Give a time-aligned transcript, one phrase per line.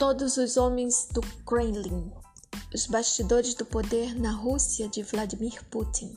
[0.00, 2.10] Todos os homens do Kremlin.
[2.74, 6.16] Os bastidores do poder na Rússia de Vladimir Putin.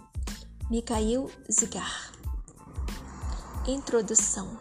[0.72, 2.14] Mikhail Zigar.
[3.68, 4.58] Introdução.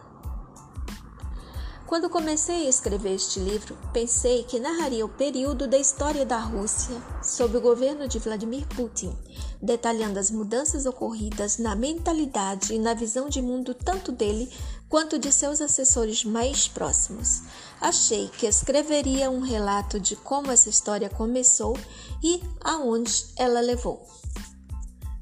[1.87, 6.97] Quando comecei a escrever este livro, pensei que narraria o período da história da Rússia
[7.23, 9.17] sob o governo de Vladimir Putin,
[9.61, 14.51] detalhando as mudanças ocorridas na mentalidade e na visão de mundo tanto dele
[14.93, 17.41] quanto de seus assessores mais próximos.
[17.81, 21.79] Achei que escreveria um relato de como essa história começou
[22.23, 24.07] e aonde ela levou.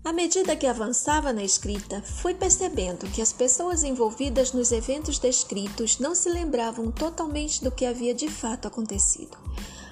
[0.02, 6.00] À medida que avançava na escrita, fui percebendo que as pessoas envolvidas nos eventos descritos
[6.00, 9.38] não se lembravam totalmente do que havia de fato acontecido.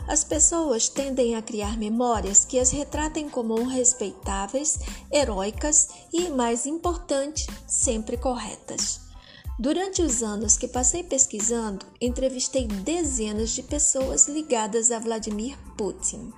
[0.08, 7.46] As pessoas tendem a criar memórias que as retratem como respeitáveis, heróicas e, mais importante,
[7.68, 9.06] sempre corretas.
[9.60, 16.32] Durante os anos que passei pesquisando, entrevistei dezenas de pessoas ligadas a Vladimir Putin.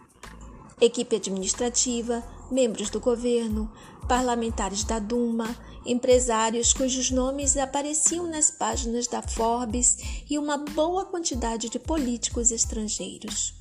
[0.80, 3.70] Equipe administrativa, membros do governo,
[4.08, 5.54] parlamentares da Duma,
[5.84, 9.98] empresários cujos nomes apareciam nas páginas da Forbes
[10.30, 13.52] e uma boa quantidade de políticos estrangeiros.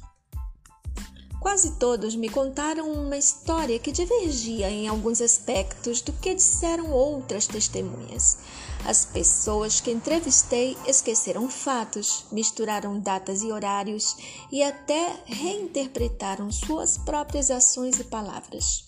[1.42, 7.46] Quase todos me contaram uma história que divergia em alguns aspectos do que disseram outras
[7.46, 8.38] testemunhas.
[8.86, 14.16] As pessoas que entrevistei esqueceram fatos, misturaram datas e horários
[14.52, 18.86] e até reinterpretaram suas próprias ações e palavras.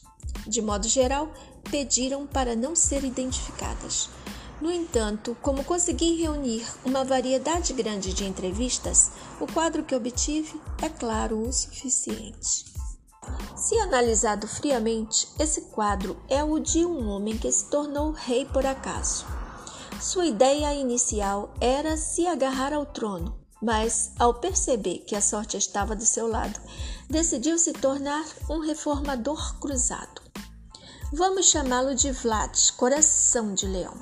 [0.48, 1.32] De modo geral,
[1.70, 4.10] pediram para não ser identificadas.
[4.62, 10.88] No entanto, como consegui reunir uma variedade grande de entrevistas, o quadro que obtive é
[10.88, 12.66] claro o suficiente.
[13.56, 18.66] Se analisado friamente, esse quadro é o de um homem que se tornou rei por
[18.66, 19.26] acaso.
[20.02, 25.96] Sua ideia inicial era se agarrar ao trono, mas, ao perceber que a sorte estava
[25.96, 26.60] do seu lado,
[27.08, 30.20] decidiu se tornar um reformador cruzado.
[31.14, 33.94] Vamos chamá-lo de Vlad, coração de leão.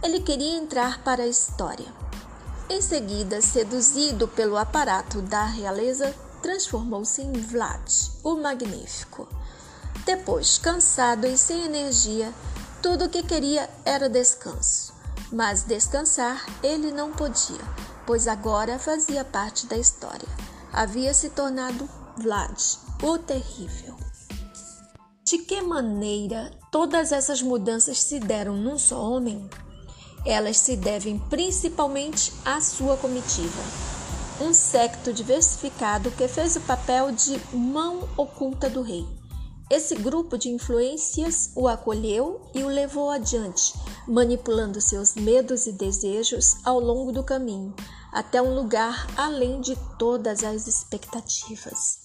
[0.00, 1.92] Ele queria entrar para a história.
[2.70, 7.92] Em seguida, seduzido pelo aparato da realeza, transformou-se em Vlad,
[8.22, 9.28] o Magnífico.
[10.04, 12.32] Depois, cansado e sem energia,
[12.80, 14.85] tudo o que queria era descanso.
[15.32, 17.60] Mas descansar ele não podia,
[18.06, 20.28] pois agora fazia parte da história.
[20.72, 22.56] Havia se tornado Vlad,
[23.02, 23.96] o terrível.
[25.24, 29.50] De que maneira todas essas mudanças se deram num só homem?
[30.24, 33.62] Elas se devem principalmente à sua comitiva,
[34.40, 39.06] um secto diversificado que fez o papel de mão oculta do rei.
[39.68, 43.74] Esse grupo de influências o acolheu e o levou adiante,
[44.06, 47.74] manipulando seus medos e desejos ao longo do caminho,
[48.12, 51.98] até um lugar além de todas as expectativas.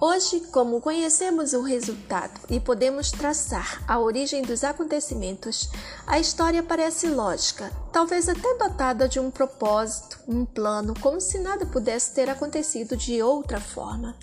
[0.00, 5.70] Hoje, como conhecemos o resultado e podemos traçar a origem dos acontecimentos,
[6.06, 11.64] a história parece lógica, talvez até dotada de um propósito, um plano, como se nada
[11.64, 14.14] pudesse ter acontecido de outra forma.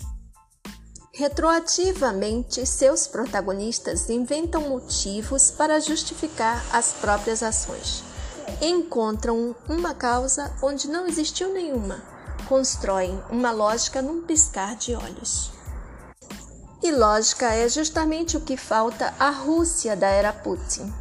[1.18, 8.04] Retroativamente, seus protagonistas inventam motivos para justificar as próprias ações.
[8.60, 12.02] Encontram uma causa onde não existiu nenhuma.
[12.46, 15.50] Constroem uma lógica num piscar de olhos.
[16.82, 20.92] E lógica é justamente o que falta à Rússia da era Putin.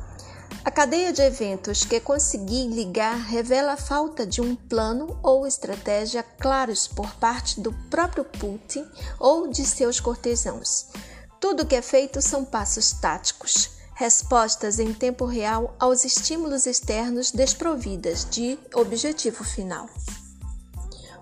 [0.65, 6.23] A cadeia de eventos que consegui ligar revela a falta de um plano ou estratégia
[6.23, 8.83] claros por parte do próprio Putin
[9.19, 10.87] ou de seus cortesãos.
[11.39, 18.25] Tudo que é feito são passos táticos, respostas em tempo real aos estímulos externos desprovidas
[18.27, 19.87] de objetivo final.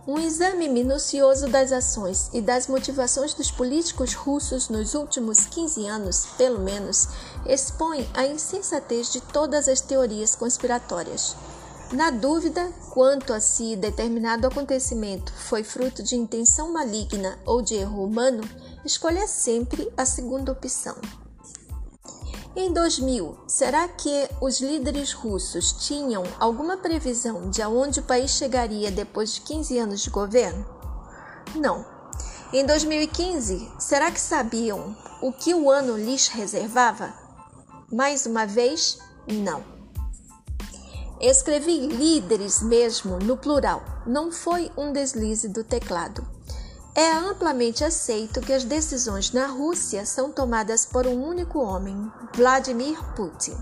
[0.06, 6.26] Um exame minucioso das ações e das motivações dos políticos russos nos últimos 15 anos,
[6.38, 7.08] pelo menos,
[7.46, 11.36] expõe a insensatez de todas as teorias conspiratórias.
[11.92, 18.04] Na dúvida quanto a se determinado acontecimento foi fruto de intenção maligna ou de erro
[18.04, 18.44] humano,
[18.84, 20.96] escolha sempre a segunda opção.
[22.56, 28.92] Em 2000, será que os líderes russos tinham alguma previsão de aonde o país chegaria
[28.92, 30.64] depois de 15 anos de governo?
[31.56, 31.86] Não.
[32.52, 37.23] Em 2015, será que sabiam o que o ano lhes reservava?
[37.94, 38.98] Mais uma vez,
[39.28, 39.64] não.
[41.22, 46.28] Escrevi líderes mesmo no plural, não foi um deslize do teclado.
[46.96, 52.98] É amplamente aceito que as decisões na Rússia são tomadas por um único homem, Vladimir
[53.16, 53.56] Putin.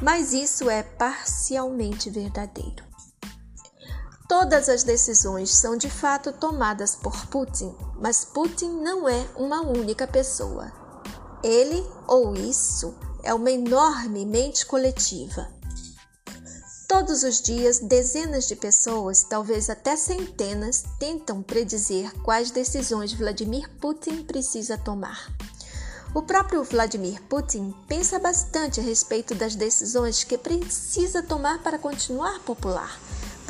[0.00, 2.82] Mas isso é parcialmente verdadeiro.
[4.26, 10.06] Todas as decisões são de fato tomadas por Putin, mas Putin não é uma única
[10.06, 10.72] pessoa.
[11.44, 15.48] Ele ou isso é uma enorme mente coletiva.
[16.88, 24.24] Todos os dias, dezenas de pessoas, talvez até centenas, tentam predizer quais decisões Vladimir Putin
[24.24, 25.30] precisa tomar.
[26.12, 32.40] O próprio Vladimir Putin pensa bastante a respeito das decisões que precisa tomar para continuar
[32.40, 32.98] popular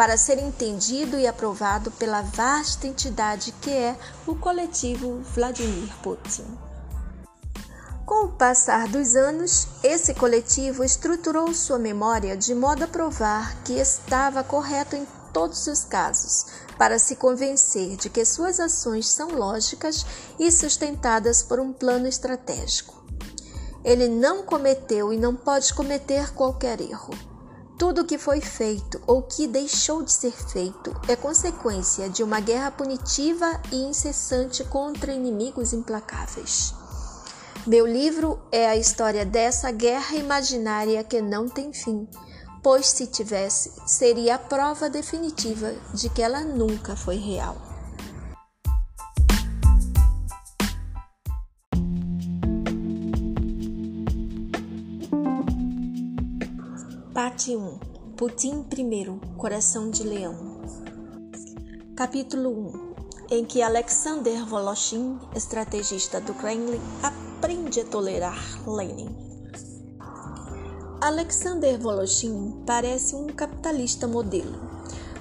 [0.00, 3.94] para ser entendido e aprovado pela vasta entidade que é
[4.26, 6.69] o coletivo Vladimir Putin.
[8.10, 13.74] Com o passar dos anos, esse coletivo estruturou sua memória de modo a provar que
[13.74, 16.46] estava correto em todos os casos,
[16.76, 20.04] para se convencer de que suas ações são lógicas
[20.40, 23.00] e sustentadas por um plano estratégico.
[23.84, 27.14] Ele não cometeu e não pode cometer qualquer erro.
[27.78, 32.72] Tudo que foi feito ou que deixou de ser feito é consequência de uma guerra
[32.72, 36.79] punitiva e incessante contra inimigos implacáveis.
[37.66, 42.08] Meu livro é a história dessa guerra imaginária que não tem fim,
[42.62, 47.56] pois se tivesse, seria a prova definitiva de que ela nunca foi real.
[57.12, 57.78] Parte 1
[58.16, 60.62] Putin I Coração de Leão.
[61.94, 62.94] Capítulo
[63.28, 66.80] 1 Em que Alexander Voloshin, estrategista do Kremlin,
[67.40, 68.38] aprende a tolerar
[68.68, 69.08] Lenin.
[71.00, 74.60] Alexander Voloshin parece um capitalista modelo.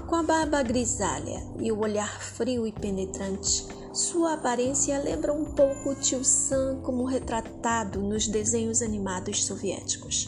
[0.06, 5.92] Com a barba grisalha e o olhar frio e penetrante, sua aparência lembra um pouco
[5.92, 10.28] o tio Sam como retratado nos desenhos animados soviéticos.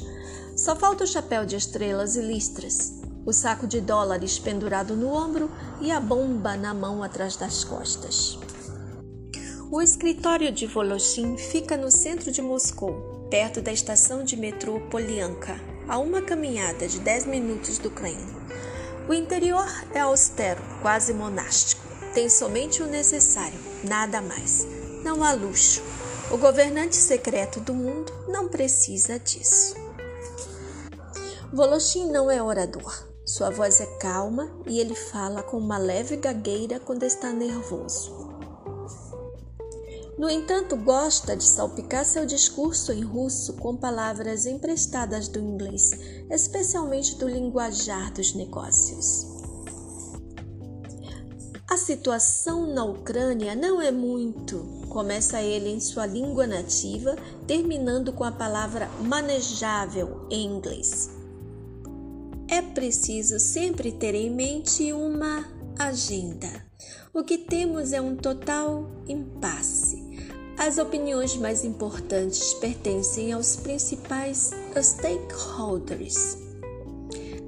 [0.56, 5.52] Só falta o chapéu de estrelas e listras, o saco de dólares pendurado no ombro
[5.82, 8.40] e a bomba na mão atrás das costas.
[9.72, 15.58] O escritório de Voloshin fica no centro de Moscou, perto da estação de metrô Polianka,
[15.88, 18.36] a uma caminhada de 10 minutos do Kremlin.
[19.08, 21.82] O interior é austero, quase monástico.
[22.14, 24.68] Tem somente o necessário, nada mais.
[25.06, 25.82] Não há luxo.
[26.30, 29.74] O governante secreto do mundo não precisa disso.
[31.54, 33.08] Voloshin não é orador.
[33.26, 38.31] Sua voz é calma e ele fala com uma leve gagueira quando está nervoso.
[40.18, 45.92] No entanto, gosta de salpicar seu discurso em russo com palavras emprestadas do inglês,
[46.30, 49.26] especialmente do linguajar dos negócios.
[51.70, 54.64] A situação na Ucrânia não é muito.
[54.90, 57.16] Começa ele em sua língua nativa,
[57.48, 61.22] terminando com a palavra manejável em inglês
[62.52, 65.48] é preciso sempre ter em mente uma
[65.80, 66.50] agenda.
[67.14, 69.81] O que temos é um total impasse.
[70.62, 76.38] As opiniões mais importantes pertencem aos principais stakeholders.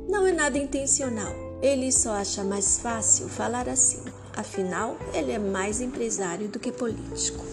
[0.10, 1.32] Não é nada intencional,
[1.62, 4.02] ele só acha mais fácil falar assim,
[4.36, 7.46] afinal, ele é mais empresário do que político.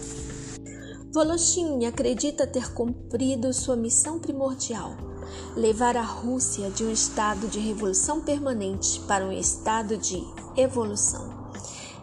[1.13, 4.97] Voloshin acredita ter cumprido sua missão primordial
[5.55, 10.23] levar a Rússia de um estado de revolução permanente para um estado de
[10.57, 11.30] evolução.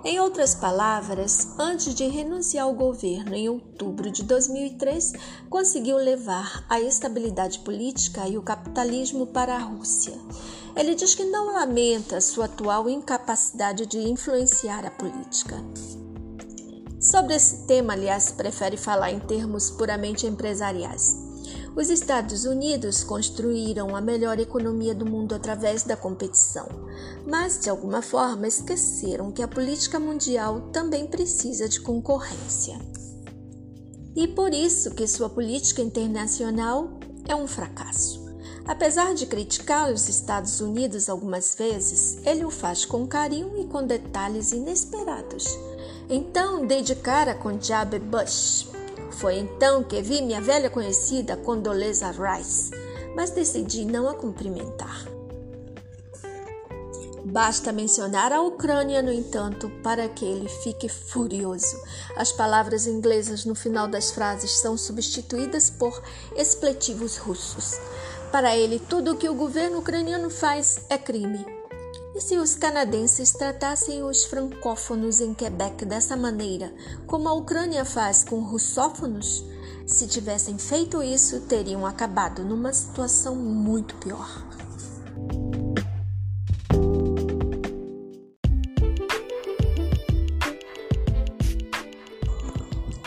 [0.05, 5.13] Em outras palavras, antes de renunciar ao governo em outubro de 2003,
[5.51, 10.17] conseguiu levar a estabilidade política e o capitalismo para a Rússia.
[10.77, 15.57] Ele diz que não lamenta sua atual incapacidade de influenciar a política.
[17.01, 21.28] Sobre esse tema, aliás, prefere falar em termos puramente empresariais.
[21.79, 26.67] Os Estados Unidos construíram a melhor economia do mundo através da competição,
[27.25, 32.81] mas de alguma forma esqueceram que a política mundial também precisa de concorrência.
[34.17, 38.27] E por isso que sua política internacional é um fracasso.
[38.67, 43.87] Apesar de criticar os Estados Unidos algumas vezes, ele o faz com carinho e com
[43.87, 45.47] detalhes inesperados.
[46.11, 48.78] Então, dedicara com Jab Bush
[49.19, 52.71] foi então que vi minha velha conhecida Condoleezza Rice,
[53.17, 55.05] mas decidi não a cumprimentar.
[57.25, 61.77] Basta mencionar a Ucrânia, no entanto, para que ele fique furioso.
[62.17, 66.01] As palavras inglesas no final das frases são substituídas por
[66.37, 67.73] expletivos russos.
[68.31, 71.58] Para ele, tudo o que o governo ucraniano faz é crime.
[72.15, 76.73] E se os canadenses tratassem os francófonos em Quebec dessa maneira,
[77.07, 79.45] como a Ucrânia faz com russófonos?
[79.87, 84.29] Se tivessem feito isso, teriam acabado numa situação muito pior.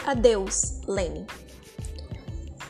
[0.05, 1.25] Adeus, Lenin.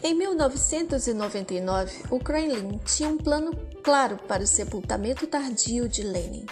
[0.04, 6.48] Em 1999, o Kremlin tinha um plano claro para o sepultamento tardio de Lenin.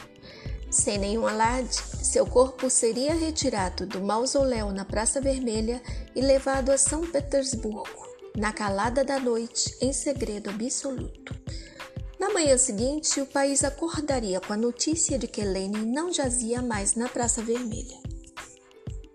[0.70, 5.82] Sem nenhum alarde, seu corpo seria retirado do mausoléu na Praça Vermelha
[6.15, 11.36] e levado a São Petersburgo, na calada da noite, em segredo absoluto.
[12.20, 16.94] Na manhã seguinte, o país acordaria com a notícia de que Lenin não jazia mais
[16.94, 18.08] na Praça Vermelha.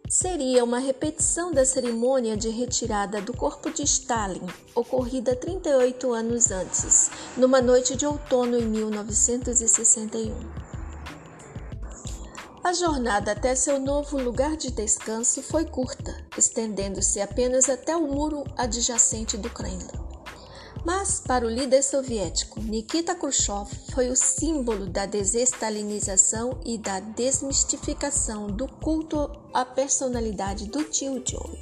[0.08, 7.10] Seria uma repetição da cerimônia de retirada do corpo de Stalin, ocorrida 38 anos antes,
[7.36, 10.34] numa noite de outono em 1961.
[12.62, 18.44] A jornada até seu novo lugar de descanso foi curta, estendendo-se apenas até o muro
[18.56, 20.13] adjacente do Kremlin.
[20.84, 28.48] Mas, para o líder soviético Nikita Khrushchev, foi o símbolo da desestalinização e da desmistificação
[28.48, 31.58] do culto à personalidade do tio Joe.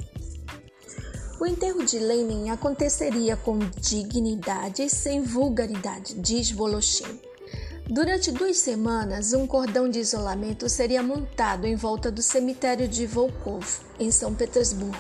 [1.41, 7.21] O enterro de Lenin aconteceria com dignidade e sem vulgaridade, diz Voloshin.
[7.88, 13.81] Durante duas semanas, um cordão de isolamento seria montado em volta do cemitério de Volkov,
[13.99, 14.97] em São Petersburgo,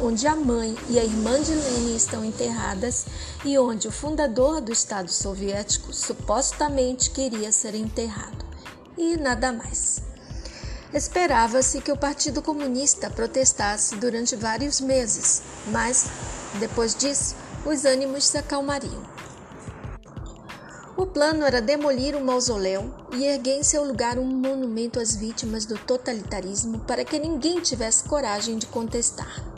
[0.00, 3.06] onde a mãe e a irmã de Lenin estão enterradas
[3.44, 8.44] e onde o fundador do Estado Soviético supostamente queria ser enterrado.
[8.96, 10.02] E nada mais.
[10.92, 16.06] Esperava-se que o Partido Comunista protestasse durante vários meses, mas,
[16.60, 17.34] depois disso,
[17.66, 19.02] os ânimos se acalmariam.
[20.96, 25.66] O plano era demolir o mausoléu e erguer em seu lugar um monumento às vítimas
[25.66, 29.53] do totalitarismo para que ninguém tivesse coragem de contestar.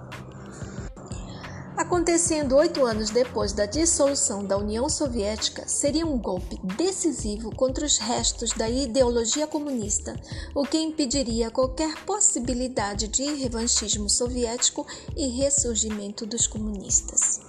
[1.77, 7.99] Acontecendo oito anos depois da dissolução da União Soviética, seria um golpe decisivo contra os
[7.99, 10.19] restos da ideologia comunista,
[10.55, 17.41] o que impediria qualquer possibilidade de revanchismo soviético e ressurgimento dos comunistas.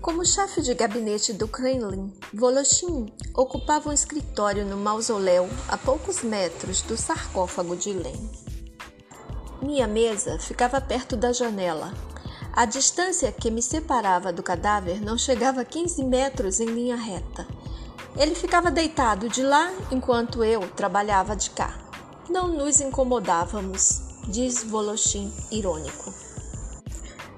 [0.00, 6.82] Como chefe de gabinete do Kremlin, Voloshin ocupava um escritório no mausoléu a poucos metros
[6.82, 8.28] do sarcófago de Lenin.
[9.62, 11.94] Minha mesa ficava perto da janela.
[12.54, 17.46] A distância que me separava do cadáver não chegava a 15 metros em linha reta.
[18.14, 21.78] Ele ficava deitado de lá enquanto eu trabalhava de cá.
[22.28, 26.12] Não nos incomodávamos, diz Voloshin irônico.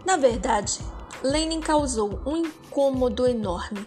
[0.04, 0.80] Na verdade,
[1.22, 3.86] Lenin causou um incômodo enorme.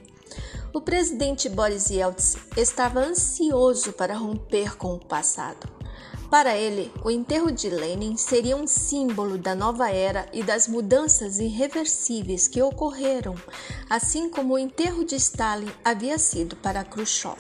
[0.74, 5.77] O presidente Boris Yeltsin estava ansioso para romper com o passado.
[6.30, 11.40] Para ele, o enterro de Lenin seria um símbolo da nova era e das mudanças
[11.40, 13.34] irreversíveis que ocorreram,
[13.90, 17.38] assim como o enterro de Stalin havia sido para Khrushchev.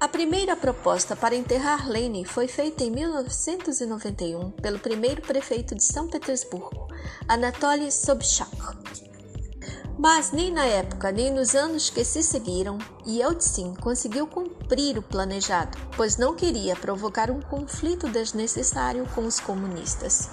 [0.00, 6.08] A primeira proposta para enterrar Lenin foi feita em 1991 pelo primeiro prefeito de São
[6.08, 6.88] Petersburgo,
[7.28, 8.50] Anatoly Sobchak.
[9.96, 14.26] Mas nem na época nem nos anos que se seguiram, Yeltsin conseguiu
[14.62, 20.28] cumprir o planejado, pois não queria provocar um conflito desnecessário com os comunistas.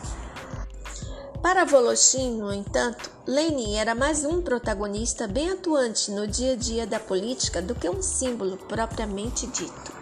[1.42, 6.86] Para Voloshin, no entanto, Lenin era mais um protagonista bem atuante no dia a dia
[6.86, 10.00] da política do que um símbolo propriamente dito.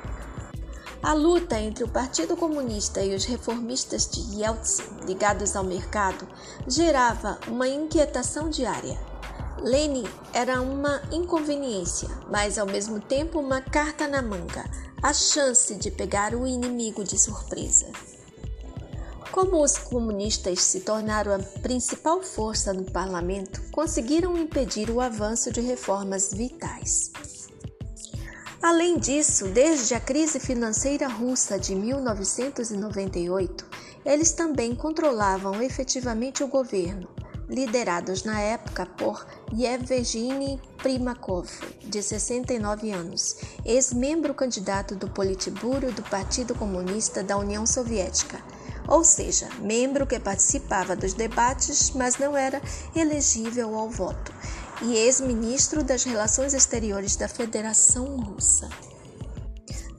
[1.01, 6.27] A luta entre o Partido Comunista e os reformistas de Yeltsin, ligados ao mercado,
[6.67, 8.99] gerava uma inquietação diária.
[9.61, 14.63] Lenin era uma inconveniência, mas ao mesmo tempo uma carta na manga,
[15.01, 17.87] a chance de pegar o inimigo de surpresa.
[19.31, 25.61] Como os comunistas se tornaram a principal força no parlamento, conseguiram impedir o avanço de
[25.61, 27.11] reformas vitais.
[28.61, 33.65] Além disso, desde a crise financeira russa de 1998,
[34.03, 37.07] eles também controlavam efetivamente o governo,
[37.49, 41.47] liderados na época por Yevgeny Primakov,
[41.83, 48.41] de 69 anos, ex-membro candidato do Politburo do Partido Comunista da União Soviética,
[48.87, 52.61] ou seja, membro que participava dos debates, mas não era
[52.95, 54.33] elegível ao voto,
[54.81, 58.69] e ex-ministro das Relações Exteriores da Federação Russa.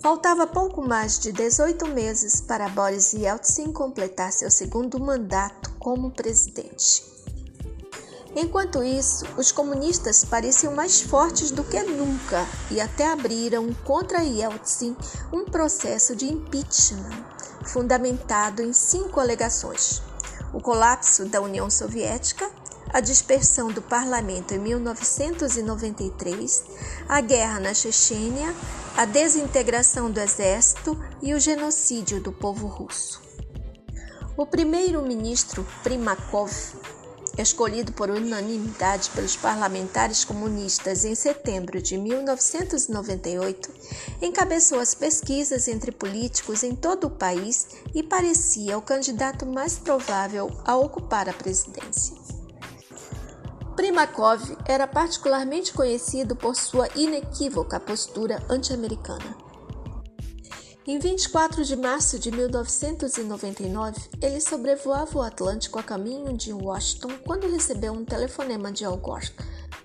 [0.00, 7.17] Faltava pouco mais de 18 meses para Boris Yeltsin completar seu segundo mandato como presidente.
[8.36, 14.96] Enquanto isso, os comunistas pareciam mais fortes do que nunca e até abriram contra Yeltsin
[15.32, 17.24] um processo de impeachment,
[17.64, 20.02] fundamentado em cinco alegações:
[20.52, 22.48] o colapso da União Soviética,
[22.90, 26.64] a dispersão do parlamento em 1993,
[27.08, 28.54] a guerra na Chechênia,
[28.96, 33.20] a desintegração do exército e o genocídio do povo russo.
[34.36, 36.52] O primeiro-ministro Primakov,
[37.42, 43.70] escolhido por unanimidade pelos parlamentares comunistas em setembro de 1998,
[44.20, 50.50] encabeçou as pesquisas entre políticos em todo o país e parecia o candidato mais provável
[50.64, 52.16] a ocupar a presidência.
[53.76, 59.47] Primakov era particularmente conhecido por sua inequívoca postura anti-americana.
[60.88, 67.46] Em 24 de março de 1999, ele sobrevoava o Atlântico a caminho de Washington quando
[67.46, 69.30] recebeu um telefonema de Al Gore,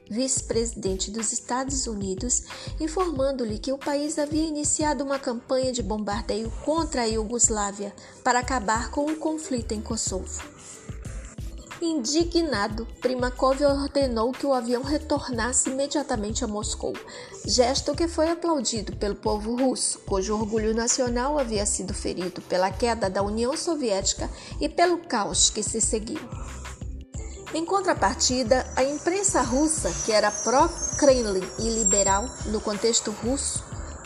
[0.10, 2.43] vice-presidente dos Estados Unidos,
[2.79, 7.93] informando-lhe que o país havia iniciado uma campanha de bombardeio contra a Iugoslávia
[8.24, 10.41] para acabar com o conflito em Kosovo.
[11.83, 16.93] Indignado, Primakov ordenou que o avião retornasse imediatamente a Moscou,
[17.45, 23.09] gesto que foi aplaudido pelo povo russo, cujo orgulho nacional havia sido ferido pela queda
[23.09, 24.29] da União Soviética
[24.61, 26.21] e pelo caos que se seguiu.
[27.53, 33.61] Em contrapartida, a imprensa russa, que era pró-Kremlin e liberal no contexto russo,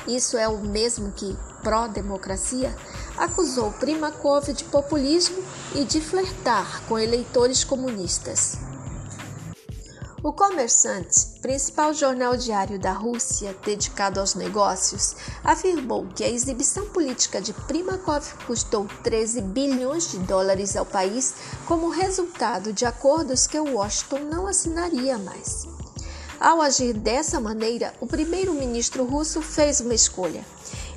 [0.07, 2.74] isso é o mesmo que pró-democracia,
[3.17, 5.43] acusou Primakov de populismo
[5.75, 8.57] e de flertar com eleitores comunistas.
[10.24, 17.41] O Comerçante, principal jornal diário da Rússia dedicado aos negócios, afirmou que a exibição política
[17.41, 24.19] de Primakov custou 13 bilhões de dólares ao país como resultado de acordos que Washington
[24.19, 25.67] não assinaria mais.
[26.39, 30.45] Ao agir dessa maneira, o primeiro-ministro russo fez uma escolha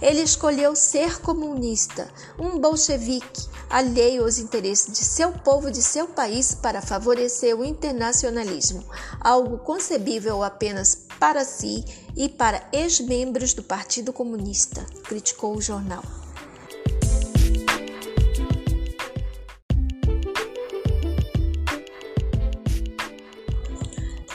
[0.00, 6.09] ele escolheu ser comunista, um bolchevique, alheio aos interesses de seu povo e de seu
[6.09, 8.85] país para favorecer o internacionalismo,
[9.21, 11.85] algo concebível apenas para si
[12.16, 16.03] e para ex-membros do Partido Comunista, criticou o jornal.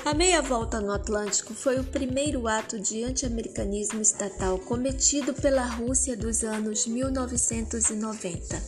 [0.05, 6.15] A meia volta no Atlântico foi o primeiro ato de anti-americanismo estatal cometido pela Rússia
[6.15, 8.61] dos anos 1990.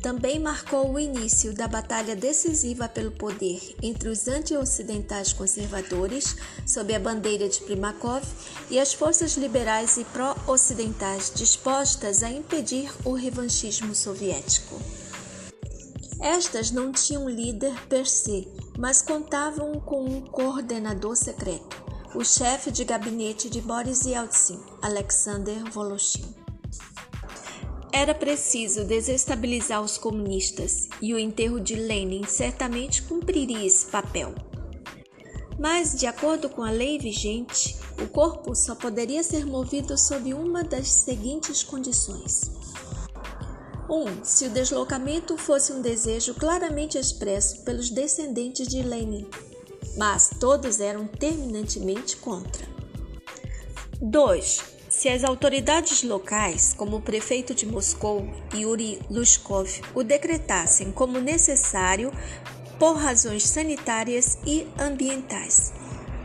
[0.00, 6.98] Também marcou o início da batalha decisiva pelo poder entre os anti-ocidentais conservadores, sob a
[6.98, 8.24] bandeira de Primakov,
[8.70, 14.80] e as forças liberais e pró-ocidentais dispostas a impedir o revanchismo soviético.
[16.24, 21.84] Estas não tinham líder per se, mas contavam com um coordenador secreto,
[22.14, 26.24] o chefe de gabinete de Boris Yeltsin, Alexander Voloshin.
[27.92, 34.34] Era preciso desestabilizar os comunistas e o enterro de Lenin certamente cumpriria esse papel.
[35.58, 40.64] Mas, de acordo com a lei vigente, o corpo só poderia ser movido sob uma
[40.64, 42.50] das seguintes condições:
[43.94, 43.96] 1.
[43.96, 49.24] Um, se o deslocamento fosse um desejo claramente expresso pelos descendentes de Lenin,
[49.96, 52.66] mas todos eram terminantemente contra.
[54.00, 54.74] 2.
[54.90, 62.12] Se as autoridades locais, como o prefeito de Moscou, Yuri Lushkov, o decretassem como necessário
[62.78, 65.72] por razões sanitárias e ambientais.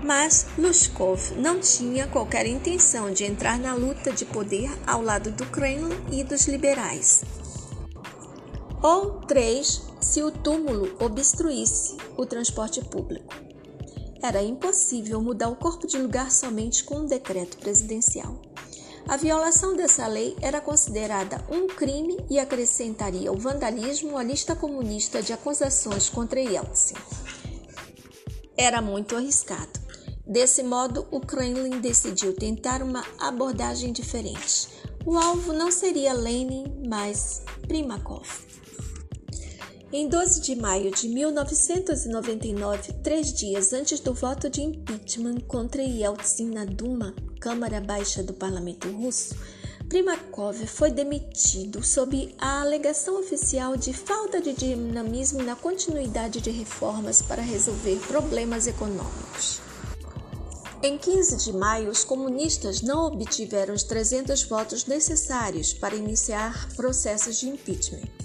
[0.03, 5.45] Mas Lushkov não tinha qualquer intenção de entrar na luta de poder ao lado do
[5.47, 7.21] Kremlin e dos liberais
[8.81, 13.33] ou três, se o túmulo obstruísse o transporte público.
[14.21, 18.41] Era impossível mudar o corpo de lugar somente com um decreto presidencial.
[19.07, 25.21] A violação dessa lei era considerada um crime e acrescentaria o vandalismo à lista comunista
[25.21, 26.95] de acusações contra Yeltsin.
[28.55, 29.79] Era muito arriscado.
[30.27, 34.67] Desse modo, o Kremlin decidiu tentar uma abordagem diferente.
[35.05, 38.48] O alvo não seria Lenin, mas Primakov.
[39.91, 46.51] Em 12 de maio de 1999, três dias antes do voto de impeachment contra Yeltsin
[46.51, 49.35] na Duma, Câmara Baixa do Parlamento Russo,
[49.89, 57.23] Primakov foi demitido sob a alegação oficial de falta de dinamismo na continuidade de reformas
[57.23, 59.59] para resolver problemas econômicos.
[60.83, 67.39] Em 15 de maio, os comunistas não obtiveram os 300 votos necessários para iniciar processos
[67.39, 68.18] de impeachment.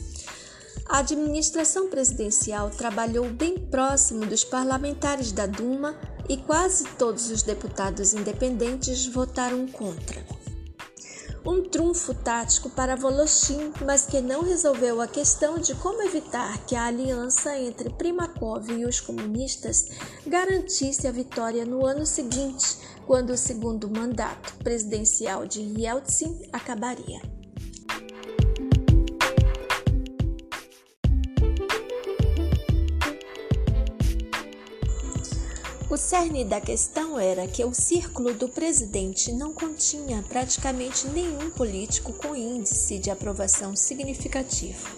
[0.86, 8.12] A administração presidencial trabalhou bem próximo dos parlamentares da Duma e quase todos os deputados
[8.12, 10.24] independentes votaram contra.
[11.46, 16.74] Um trunfo tático para Voloshin, mas que não resolveu a questão de como evitar que
[16.74, 19.88] a aliança entre Primakov e os comunistas
[20.26, 27.43] garantisse a vitória no ano seguinte, quando o segundo mandato presidencial de Yeltsin acabaria.
[35.90, 42.12] O cerne da questão era que o círculo do presidente não continha praticamente nenhum político
[42.14, 44.88] com índice de aprovação significativo.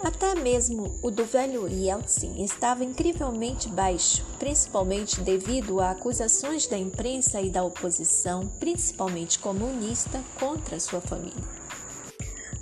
[0.00, 7.40] Até mesmo o do velho Yeltsin estava incrivelmente baixo, principalmente devido a acusações da imprensa
[7.40, 11.32] e da oposição, principalmente comunista, contra sua família.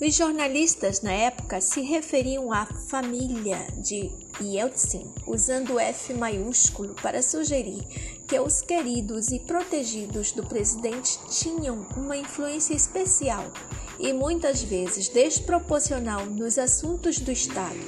[0.00, 7.82] Os jornalistas na época se referiam à família de Yeltsin, usando F maiúsculo para sugerir
[8.26, 13.52] que os queridos e protegidos do presidente tinham uma influência especial
[13.98, 17.78] e muitas vezes desproporcional nos assuntos do Estado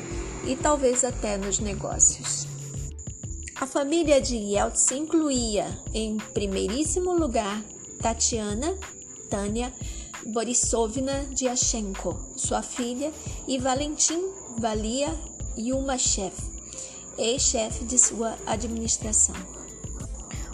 [0.46, 2.46] e talvez até nos negócios.
[3.57, 7.62] A família de Yeltsin incluía, em primeiríssimo lugar,
[8.00, 8.76] Tatiana,
[9.30, 9.72] Tânia
[10.26, 13.12] Borisovna Dyachenko, sua filha,
[13.46, 14.22] e Valentim
[14.56, 15.12] Valia
[15.58, 16.32] Yumachev,
[17.18, 19.34] ex-chefe de sua administração.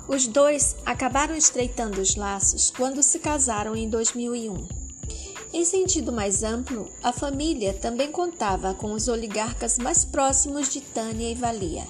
[0.08, 4.66] Os dois acabaram estreitando os laços quando se casaram em 2001.
[5.52, 11.30] Em sentido mais amplo, a família também contava com os oligarcas mais próximos de Tânia
[11.30, 11.86] e Valia,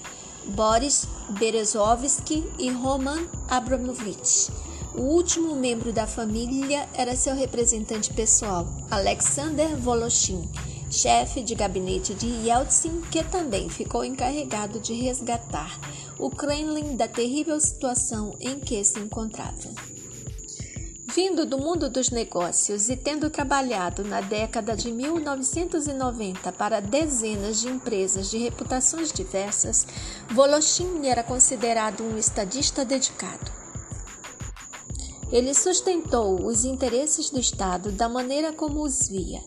[0.47, 4.51] Boris Berezovsky e Roman Abramovich.
[4.93, 10.49] O último membro da família era seu representante pessoal, Alexander Voloshin,
[10.91, 15.79] chefe de gabinete de Yeltsin, que também ficou encarregado de resgatar
[16.19, 19.69] o Kremlin da terrível situação em que se encontrava.
[21.13, 27.67] Vindo do mundo dos negócios e tendo trabalhado na década de 1990 para dezenas de
[27.67, 29.85] empresas de reputações diversas,
[30.29, 33.51] Voloshin era considerado um estadista dedicado.
[35.31, 39.41] Ele sustentou os interesses do Estado da maneira como os via.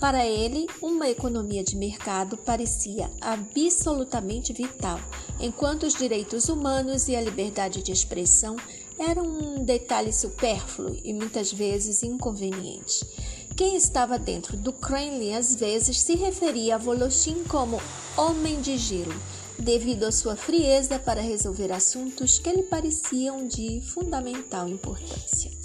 [0.00, 5.00] Para ele, uma economia de mercado parecia absolutamente vital,
[5.40, 8.56] enquanto os direitos humanos e a liberdade de expressão
[8.96, 13.04] era um detalhe supérfluo e muitas vezes inconveniente.
[13.56, 17.80] Quem estava dentro do Kremlin às vezes se referia a Voloshin como
[18.16, 19.14] homem de gelo,
[19.58, 25.57] devido à sua frieza para resolver assuntos que lhe pareciam de fundamental importância.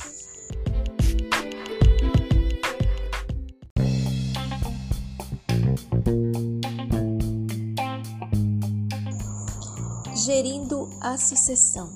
[10.43, 11.89] Gerindo a sucessão.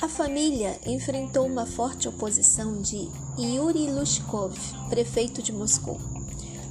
[0.00, 4.56] A família enfrentou uma forte oposição de Yuri Lushkov,
[4.88, 6.00] prefeito de Moscou.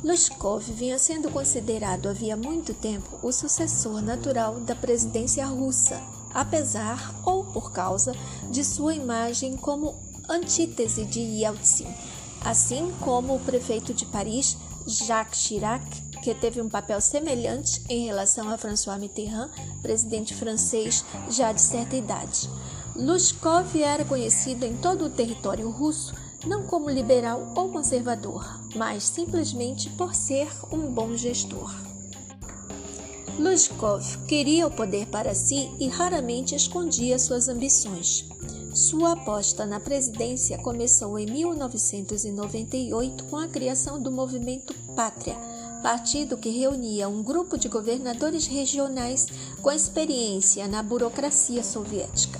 [0.02, 6.02] Lushkov vinha sendo considerado havia muito tempo o sucessor natural da presidência russa,
[6.34, 8.14] apesar ou por causa
[8.50, 9.94] de sua imagem como
[10.30, 11.94] antítese de Yeltsin,
[12.46, 14.56] assim como o prefeito de Paris,
[14.88, 19.50] Jacques Chirac, que teve um papel semelhante em relação a François Mitterrand,
[19.82, 22.50] presidente francês já de certa idade.
[22.96, 26.14] Lushkov era conhecido em todo o território russo
[26.46, 31.74] não como liberal ou conservador, mas simplesmente por ser um bom gestor.
[33.38, 38.26] Lushkov queria o poder para si e raramente escondia suas ambições.
[38.74, 45.38] Sua aposta na presidência começou em 1998 com a criação do movimento Pátria,
[45.84, 49.28] partido que reunia um grupo de governadores regionais
[49.62, 52.40] com experiência na burocracia soviética.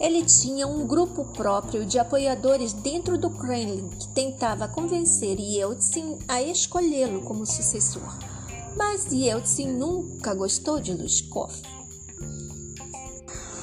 [0.00, 6.42] Ele tinha um grupo próprio de apoiadores dentro do Kremlin que tentava convencer Yeltsin a
[6.42, 8.18] escolhê-lo como sucessor.
[8.76, 11.52] Mas Yeltsin nunca gostou de Lushkov.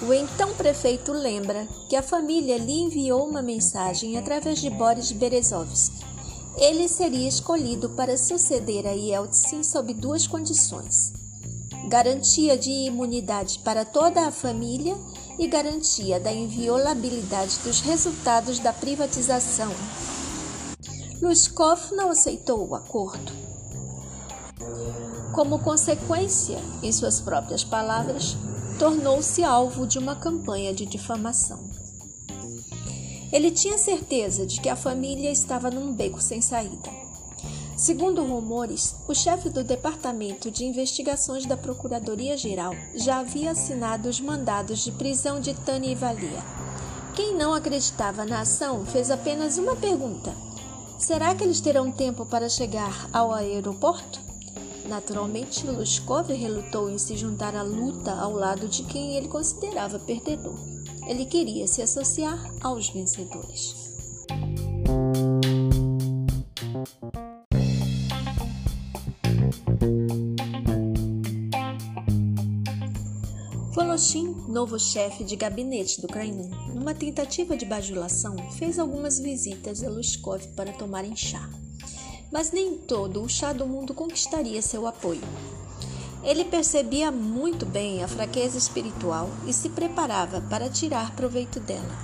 [0.01, 6.04] O então prefeito lembra que a família lhe enviou uma mensagem através de Boris Berezovsky.
[6.57, 11.11] Ele seria escolhido para suceder a Yeltsin sob duas condições:
[11.89, 14.95] garantia de imunidade para toda a família
[15.37, 19.71] e garantia da inviolabilidade dos resultados da privatização.
[21.21, 23.31] Luskov não aceitou o acordo.
[25.33, 28.37] Como consequência, em suas próprias palavras,
[28.79, 31.84] tornou-se alvo de uma campanha de difamação.
[33.31, 37.05] Ele tinha certeza de que a família estava num beco sem saída.
[37.75, 44.79] Segundo rumores, o chefe do Departamento de Investigações da Procuradoria-Geral já havia assinado os mandados
[44.79, 46.41] de prisão de Tânia e Valia.
[47.13, 50.33] Quem não acreditava na ação fez apenas uma pergunta:
[50.97, 54.21] será que eles terão tempo para chegar ao aeroporto?
[54.87, 60.74] Naturalmente, Lushkov relutou em se juntar à luta ao lado de quem ele considerava perdedor.
[61.07, 63.95] Ele queria se associar aos vencedores.
[73.71, 79.89] Voloshin, novo chefe de gabinete do Kremlin, numa tentativa de bajulação, fez algumas visitas a
[79.89, 81.49] Lushkov para tomarem chá.
[82.31, 85.21] Mas nem todo o chá do mundo conquistaria seu apoio.
[86.25, 91.95] Ele percebia muito bem a fraqueza espiritual e se preparava para tirar proveito dela.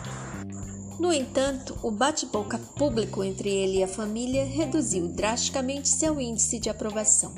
[1.00, 6.70] No entanto, o bate-boca público entre ele e a família reduziu drasticamente seu índice de
[6.70, 7.34] aprovação.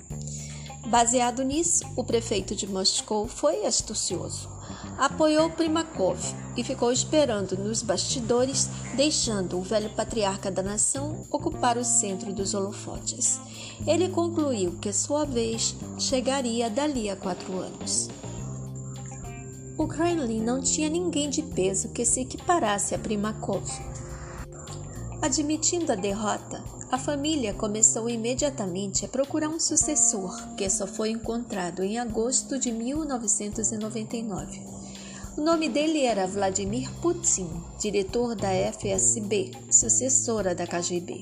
[0.86, 4.53] Baseado nisso, o prefeito de Moscou foi astucioso.
[4.98, 6.20] Apoiou Primakov
[6.56, 12.54] e ficou esperando nos bastidores, deixando o velho patriarca da nação ocupar o centro dos
[12.54, 13.40] holofotes.
[13.88, 18.08] Ele concluiu que sua vez chegaria dali a quatro anos.
[19.78, 23.64] O Kremlin não tinha ninguém de peso que se equiparasse a Primakov.
[25.20, 31.84] Admitindo a derrota, a família começou imediatamente a procurar um sucessor, que só foi encontrado
[31.84, 34.73] em agosto de 1999.
[35.36, 41.22] O nome dele era Vladimir Putin, diretor da FSB, sucessora da KGB.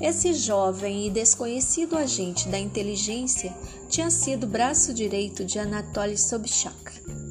[0.00, 3.54] Esse jovem e desconhecido agente da inteligência
[3.88, 6.74] tinha sido braço direito de Anatoly Sobchak,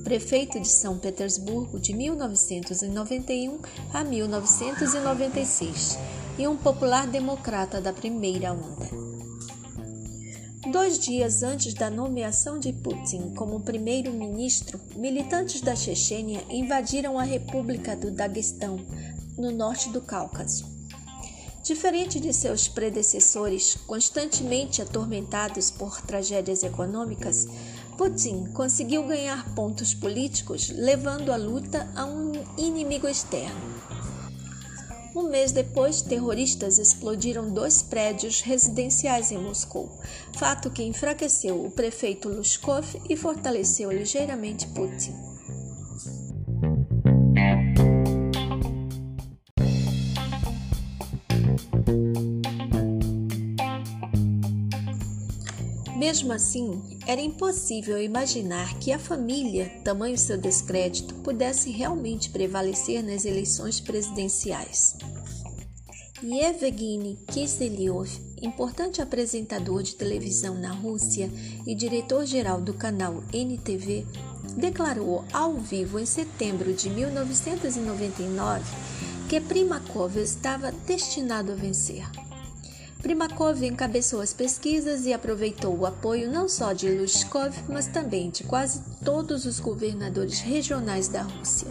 [0.05, 3.59] prefeito de São Petersburgo de 1991
[3.93, 5.99] a 1996
[6.39, 9.10] e um popular democrata da primeira onda.
[10.69, 17.95] Dois dias antes da nomeação de Putin como primeiro-ministro, militantes da Chechênia invadiram a República
[17.95, 18.79] do Daguestão,
[19.35, 20.69] no norte do Cáucaso.
[21.63, 27.47] Diferente de seus predecessores, constantemente atormentados por tragédias econômicas,
[27.97, 34.00] Putin conseguiu ganhar pontos políticos levando a luta a um inimigo externo.
[35.13, 39.91] Um mês depois, terroristas explodiram dois prédios residenciais em Moscou,
[40.37, 45.30] fato que enfraqueceu o prefeito Lushkov e fortaleceu ligeiramente Putin.
[56.11, 63.23] Mesmo assim, era impossível imaginar que a família, tamanho seu descrédito, pudesse realmente prevalecer nas
[63.23, 64.97] eleições presidenciais.
[66.21, 68.09] Yevgeny Kiselyov,
[68.41, 71.31] importante apresentador de televisão na Rússia
[71.65, 74.05] e diretor-geral do canal NTV,
[74.57, 78.65] declarou ao vivo em setembro de 1999
[79.29, 82.03] que Primakov estava destinado a vencer.
[83.01, 88.43] Primakov encabeçou as pesquisas e aproveitou o apoio não só de Lushkov, mas também de
[88.43, 91.67] quase todos os governadores regionais da Rússia.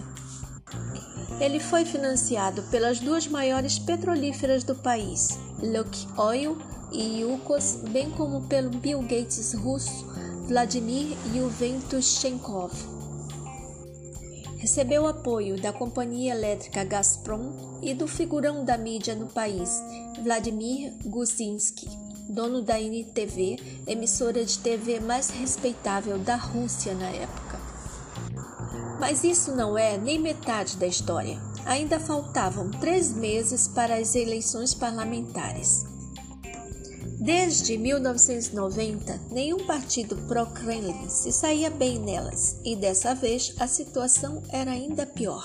[1.41, 6.59] Ele foi financiado pelas duas maiores petrolíferas do país, Lukoil
[6.93, 10.11] e Yukos, bem como pelo Bill Gates russo
[10.49, 13.00] Vladimir Yuventushenkov.
[14.71, 19.83] Recebeu apoio da companhia elétrica Gazprom e do figurão da mídia no país,
[20.23, 21.89] Vladimir Guzinski,
[22.29, 27.59] dono da NTV, emissora de TV mais respeitável da Rússia na época.
[29.01, 31.43] Mas isso não é nem metade da história.
[31.67, 35.90] Ainda faltavam três meses para as eleições parlamentares.
[37.21, 44.71] Desde 1990, nenhum partido pró-Kremlin se saía bem nelas, e dessa vez a situação era
[44.71, 45.45] ainda pior.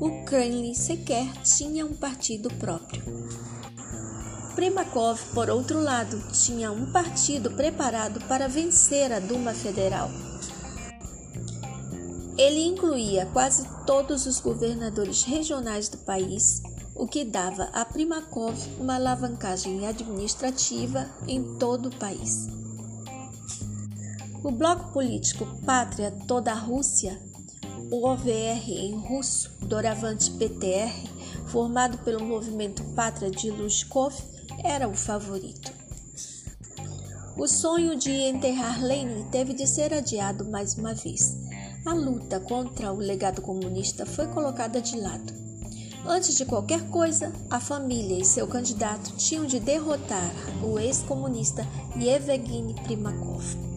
[0.00, 3.02] O Kremlin sequer tinha um partido próprio.
[4.54, 10.10] Primakov, por outro lado, tinha um partido preparado para vencer a Duma Federal.
[12.38, 16.62] Ele incluía quase todos os governadores regionais do país
[16.96, 22.48] o que dava a Primakov uma alavancagem administrativa em todo o país.
[24.42, 27.20] O bloco político Pátria Toda a Rússia,
[27.90, 31.08] o OVR em russo, doravante PTR,
[31.46, 34.14] formado pelo movimento Pátria de Lushkov,
[34.64, 35.72] era o favorito.
[37.36, 41.36] O sonho de enterrar Lenin teve de ser adiado mais uma vez.
[41.84, 45.45] A luta contra o legado comunista foi colocada de lado.
[46.08, 50.30] Antes de qualquer coisa, a família e seu candidato tinham de derrotar
[50.62, 51.66] o ex-comunista
[52.00, 53.75] Yevgeny Primakov.